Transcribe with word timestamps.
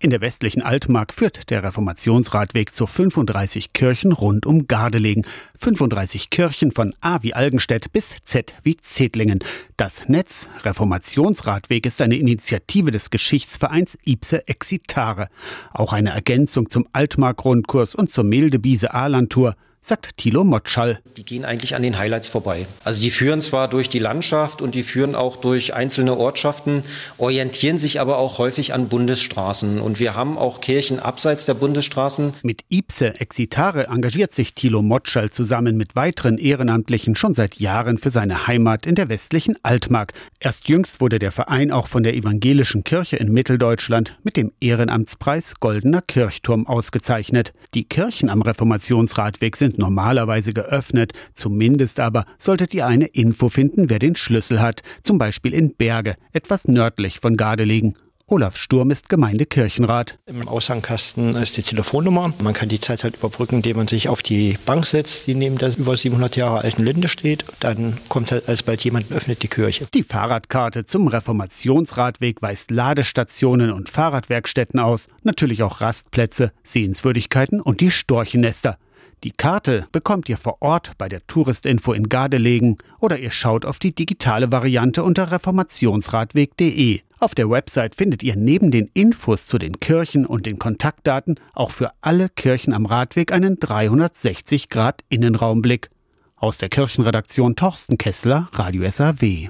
In 0.00 0.10
der 0.10 0.20
westlichen 0.20 0.62
Altmark 0.62 1.12
führt 1.12 1.50
der 1.50 1.64
Reformationsradweg 1.64 2.72
zu 2.72 2.86
35 2.86 3.72
Kirchen 3.72 4.12
rund 4.12 4.46
um 4.46 4.68
Gardelegen. 4.68 5.26
35 5.58 6.30
Kirchen 6.30 6.70
von 6.70 6.94
A 7.00 7.24
wie 7.24 7.34
Algenstedt 7.34 7.90
bis 7.92 8.14
Z 8.22 8.54
wie 8.62 8.76
Zedlingen. 8.76 9.40
Das 9.76 10.08
Netz 10.08 10.48
Reformationsradweg 10.62 11.84
ist 11.84 12.00
eine 12.00 12.16
Initiative 12.16 12.92
des 12.92 13.10
Geschichtsvereins 13.10 13.98
Ipse 14.04 14.46
Exitare. 14.46 15.26
Auch 15.72 15.92
eine 15.92 16.10
Ergänzung 16.10 16.70
zum 16.70 16.86
Altmark-Rundkurs 16.92 17.96
und 17.96 18.12
zur 18.12 18.22
Mildebiese-Ahland-Tour 18.22 19.56
sagt 19.80 20.16
Thilo 20.18 20.44
Motschall. 20.44 21.00
Die 21.16 21.24
gehen 21.24 21.44
eigentlich 21.44 21.74
an 21.74 21.82
den 21.82 21.98
Highlights 21.98 22.28
vorbei. 22.28 22.66
Also 22.84 23.00
die 23.02 23.10
führen 23.10 23.40
zwar 23.40 23.68
durch 23.68 23.88
die 23.88 23.98
Landschaft 23.98 24.60
und 24.60 24.74
die 24.74 24.82
führen 24.82 25.14
auch 25.14 25.36
durch 25.36 25.74
einzelne 25.74 26.16
Ortschaften, 26.16 26.82
orientieren 27.16 27.78
sich 27.78 28.00
aber 28.00 28.18
auch 28.18 28.38
häufig 28.38 28.74
an 28.74 28.88
Bundesstraßen. 28.88 29.80
Und 29.80 29.98
wir 29.98 30.14
haben 30.14 30.36
auch 30.36 30.60
Kirchen 30.60 30.98
abseits 30.98 31.46
der 31.46 31.54
Bundesstraßen. 31.54 32.34
Mit 32.42 32.64
Ipse 32.68 33.18
Exitare 33.20 33.86
engagiert 33.88 34.32
sich 34.32 34.54
Thilo 34.54 34.82
Motschall 34.82 35.30
zusammen 35.30 35.76
mit 35.76 35.96
weiteren 35.96 36.38
Ehrenamtlichen 36.38 37.14
schon 37.14 37.34
seit 37.34 37.56
Jahren 37.56 37.98
für 37.98 38.10
seine 38.10 38.46
Heimat 38.46 38.86
in 38.86 38.94
der 38.94 39.08
westlichen 39.08 39.56
Altmark. 39.62 40.12
Erst 40.40 40.68
jüngst 40.68 41.00
wurde 41.00 41.18
der 41.18 41.32
Verein 41.32 41.72
auch 41.72 41.86
von 41.86 42.02
der 42.02 42.14
Evangelischen 42.14 42.84
Kirche 42.84 43.16
in 43.16 43.32
Mitteldeutschland 43.32 44.18
mit 44.22 44.36
dem 44.36 44.52
Ehrenamtspreis 44.60 45.54
Goldener 45.60 46.02
Kirchturm 46.02 46.66
ausgezeichnet. 46.66 47.52
Die 47.74 47.84
Kirchen 47.84 48.28
am 48.28 48.42
Reformationsradweg 48.42 49.56
sind 49.56 49.67
sind 49.68 49.78
normalerweise 49.78 50.54
geöffnet, 50.54 51.12
zumindest 51.34 52.00
aber 52.00 52.24
solltet 52.38 52.72
ihr 52.72 52.86
eine 52.86 53.06
Info 53.06 53.48
finden, 53.50 53.90
wer 53.90 53.98
den 53.98 54.16
Schlüssel 54.16 54.60
hat, 54.60 54.82
zum 55.02 55.18
Beispiel 55.18 55.52
in 55.52 55.74
Berge, 55.74 56.14
etwas 56.32 56.68
nördlich 56.68 57.20
von 57.20 57.36
Gardelegen. 57.36 57.94
Olaf 58.30 58.56
Sturm 58.56 58.90
ist 58.90 59.08
Gemeindekirchenrat. 59.08 60.18
Im 60.26 60.46
Aushangkasten 60.46 61.34
ist 61.36 61.56
die 61.56 61.62
Telefonnummer. 61.62 62.34
Man 62.42 62.52
kann 62.52 62.68
die 62.68 62.78
Zeit 62.78 63.02
halt 63.02 63.16
überbrücken, 63.16 63.56
indem 63.56 63.78
man 63.78 63.88
sich 63.88 64.10
auf 64.10 64.20
die 64.20 64.58
Bank 64.66 64.86
setzt, 64.86 65.26
die 65.26 65.34
neben 65.34 65.56
der 65.56 65.76
über 65.78 65.96
700 65.96 66.36
Jahre 66.36 66.60
alten 66.60 66.84
Linde 66.84 67.08
steht. 67.08 67.46
Dann 67.60 67.96
kommt 68.10 68.30
halt 68.30 68.46
alsbald 68.46 68.84
jemand 68.84 69.10
und 69.10 69.16
öffnet 69.16 69.42
die 69.42 69.48
Kirche. 69.48 69.86
Die 69.94 70.02
Fahrradkarte 70.02 70.84
zum 70.84 71.08
Reformationsradweg 71.08 72.42
weist 72.42 72.70
Ladestationen 72.70 73.72
und 73.72 73.88
Fahrradwerkstätten 73.88 74.78
aus, 74.78 75.08
natürlich 75.22 75.62
auch 75.62 75.80
Rastplätze, 75.80 76.52
Sehenswürdigkeiten 76.64 77.62
und 77.62 77.80
die 77.80 77.90
Storchennester. 77.90 78.76
Die 79.24 79.32
Karte 79.32 79.84
bekommt 79.90 80.28
ihr 80.28 80.38
vor 80.38 80.58
Ort 80.60 80.92
bei 80.96 81.08
der 81.08 81.26
Touristinfo 81.26 81.92
in 81.92 82.08
Gardelegen 82.08 82.78
oder 83.00 83.18
ihr 83.18 83.32
schaut 83.32 83.64
auf 83.64 83.80
die 83.80 83.92
digitale 83.92 84.52
Variante 84.52 85.02
unter 85.02 85.32
reformationsradweg.de. 85.32 87.00
Auf 87.18 87.34
der 87.34 87.50
Website 87.50 87.96
findet 87.96 88.22
ihr 88.22 88.36
neben 88.36 88.70
den 88.70 88.88
Infos 88.94 89.46
zu 89.46 89.58
den 89.58 89.80
Kirchen 89.80 90.24
und 90.24 90.46
den 90.46 90.60
Kontaktdaten 90.60 91.40
auch 91.52 91.72
für 91.72 91.90
alle 92.00 92.28
Kirchen 92.28 92.72
am 92.72 92.86
Radweg 92.86 93.32
einen 93.32 93.58
360 93.58 94.68
Grad 94.68 95.02
Innenraumblick. 95.08 95.90
Aus 96.36 96.58
der 96.58 96.68
Kirchenredaktion 96.68 97.56
Torsten 97.56 97.98
Kessler, 97.98 98.48
Radio 98.52 98.88
SAW. 98.88 99.46